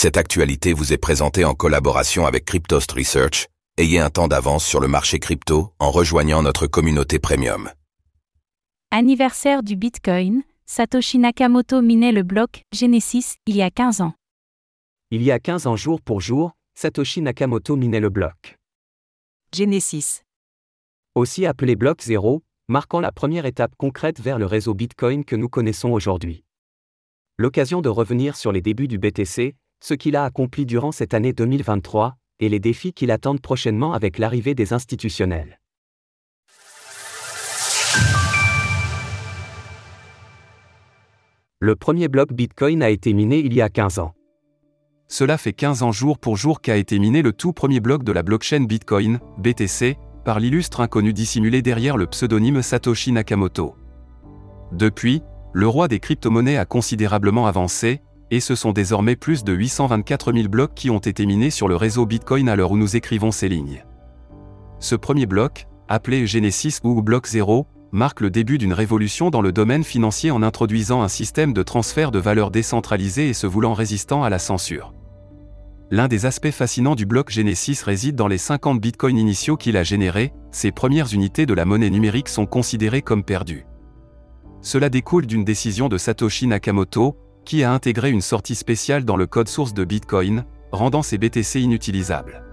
[0.00, 3.48] Cette actualité vous est présentée en collaboration avec Cryptost Research.
[3.78, 7.68] Ayez un temps d'avance sur le marché crypto en rejoignant notre communauté premium.
[8.92, 14.12] Anniversaire du Bitcoin, Satoshi Nakamoto minait le bloc Genesis il y a 15 ans.
[15.10, 18.56] Il y a 15 ans jour pour jour, Satoshi Nakamoto minait le bloc.
[19.52, 20.22] Genesis.
[21.16, 25.48] Aussi appelé bloc 0, marquant la première étape concrète vers le réseau Bitcoin que nous
[25.48, 26.44] connaissons aujourd'hui.
[27.36, 31.32] L'occasion de revenir sur les débuts du BTC, ce qu'il a accompli durant cette année
[31.32, 35.60] 2023, et les défis qui l'attendent prochainement avec l'arrivée des institutionnels.
[41.60, 44.14] Le premier bloc Bitcoin a été miné il y a 15 ans.
[45.08, 48.12] Cela fait 15 ans jour pour jour qu'a été miné le tout premier bloc de
[48.12, 53.74] la blockchain Bitcoin, BTC, par l'illustre inconnu dissimulé derrière le pseudonyme Satoshi Nakamoto.
[54.70, 55.22] Depuis,
[55.52, 60.48] le roi des crypto-monnaies a considérablement avancé, et ce sont désormais plus de 824 000
[60.48, 63.48] blocs qui ont été minés sur le réseau Bitcoin à l'heure où nous écrivons ces
[63.48, 63.84] lignes.
[64.80, 69.52] Ce premier bloc, appelé Genesis ou bloc 0, marque le début d'une révolution dans le
[69.52, 74.22] domaine financier en introduisant un système de transfert de valeur décentralisé et se voulant résistant
[74.22, 74.92] à la censure.
[75.90, 79.82] L'un des aspects fascinants du bloc Genesis réside dans les 50 bitcoins initiaux qu'il a
[79.82, 83.64] générés, ces premières unités de la monnaie numérique sont considérées comme perdues.
[84.60, 87.16] Cela découle d'une décision de Satoshi Nakamoto,
[87.48, 91.62] qui a intégré une sortie spéciale dans le code source de Bitcoin, rendant ces BTC
[91.62, 92.44] inutilisables.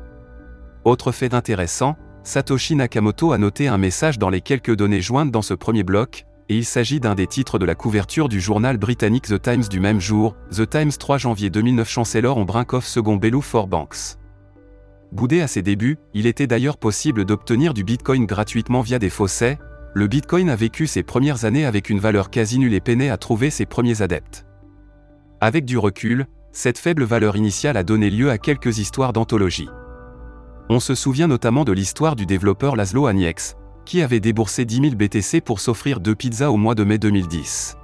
[0.85, 5.41] Autre fait intéressant, Satoshi Nakamoto a noté un message dans les quelques données jointes dans
[5.41, 9.27] ce premier bloc, et il s'agit d'un des titres de la couverture du journal britannique
[9.27, 13.17] The Times du même jour, The Times 3 janvier 2009 Chancellor on brink off second
[13.17, 14.17] Bellew for Banks.
[15.11, 19.57] Boudé à ses débuts, il était d'ailleurs possible d'obtenir du Bitcoin gratuitement via des fossés,
[19.93, 23.17] le Bitcoin a vécu ses premières années avec une valeur quasi nulle et peinait à
[23.17, 24.45] trouver ses premiers adeptes.
[25.41, 29.69] Avec du recul, cette faible valeur initiale a donné lieu à quelques histoires d'anthologie.
[30.69, 34.95] On se souvient notamment de l'histoire du développeur Laszlo Aniex, qui avait déboursé 10 000
[34.95, 37.77] BTC pour s'offrir deux pizzas au mois de mai 2010.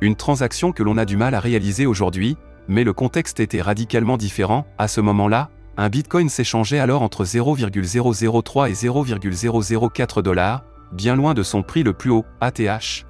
[0.00, 2.36] Une transaction que l'on a du mal à réaliser aujourd'hui,
[2.66, 8.70] mais le contexte était radicalement différent, à ce moment-là, un bitcoin s'échangeait alors entre 0,003
[8.70, 13.04] et 0,004 dollars, bien loin de son prix le plus haut, ATH,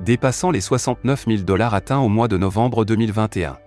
[0.00, 3.58] dépassant les 69 000 dollars atteints au mois de novembre 2021.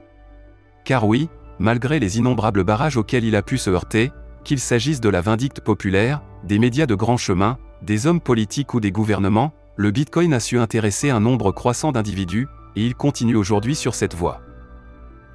[0.84, 4.12] Car oui, malgré les innombrables barrages auxquels il a pu se heurter,
[4.44, 8.80] qu'il s'agisse de la vindicte populaire, des médias de grand chemin, des hommes politiques ou
[8.80, 13.76] des gouvernements, le Bitcoin a su intéresser un nombre croissant d'individus, et il continue aujourd'hui
[13.76, 14.42] sur cette voie.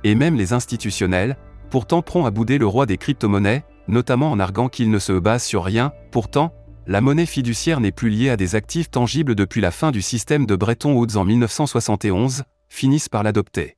[0.05, 1.37] Et même les institutionnels,
[1.71, 5.43] pourtant prompts à bouder le roi des crypto-monnaies, notamment en arguant qu'il ne se base
[5.43, 6.55] sur rien, pourtant,
[6.91, 10.45] la monnaie fiduciaire n'est plus liée à des actifs tangibles depuis la fin du système
[10.45, 13.77] de Bretton Woods en 1971, finissent par l'adopter.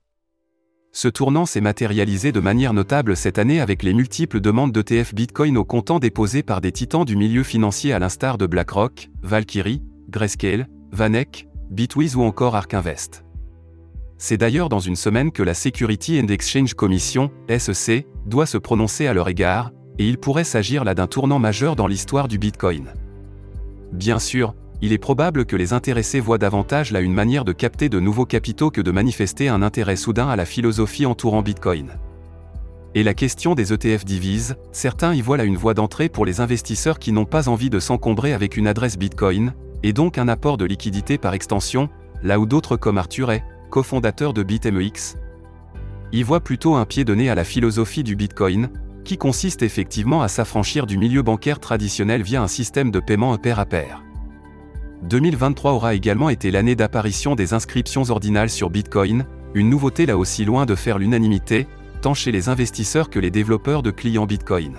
[0.93, 5.59] Ce tournant s'est matérialisé de manière notable cette année avec les multiples demandes d'ETF Bitcoin
[5.59, 10.67] au comptant déposées par des titans du milieu financier à l'instar de BlackRock, Valkyrie, Grayscale,
[10.91, 13.27] Vanek, Bitwiz ou encore Ark Invest.
[14.17, 19.07] C'est d'ailleurs dans une semaine que la Security and Exchange Commission, SEC, doit se prononcer
[19.07, 22.93] à leur égard, et il pourrait s'agir là d'un tournant majeur dans l'histoire du Bitcoin.
[23.93, 27.89] Bien sûr, il est probable que les intéressés voient davantage là une manière de capter
[27.89, 31.93] de nouveaux capitaux que de manifester un intérêt soudain à la philosophie entourant Bitcoin.
[32.95, 36.41] Et la question des ETF divise, certains y voient là une voie d'entrée pour les
[36.41, 40.59] investisseurs qui n'ont pas envie de s'encombrer avec une adresse Bitcoin, et donc un apport
[40.59, 41.89] de liquidité par extension,
[42.23, 45.17] là où d'autres comme Arthur Hay, cofondateur de BitMEX,
[46.13, 48.69] y voient plutôt un pied donné à la philosophie du Bitcoin,
[49.05, 53.59] qui consiste effectivement à s'affranchir du milieu bancaire traditionnel via un système de paiement pair
[53.59, 54.03] à pair.
[55.03, 60.45] 2023 aura également été l'année d'apparition des inscriptions ordinales sur Bitcoin, une nouveauté là aussi
[60.45, 61.67] loin de faire l'unanimité,
[62.01, 64.77] tant chez les investisseurs que les développeurs de clients Bitcoin.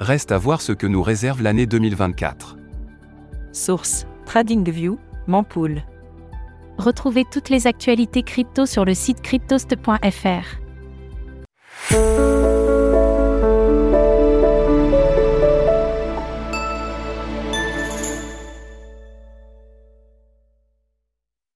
[0.00, 2.56] Reste à voir ce que nous réserve l'année 2024.
[3.52, 5.82] Source TradingView, Mampool.
[6.78, 10.60] Retrouvez toutes les actualités crypto sur le site cryptost.fr.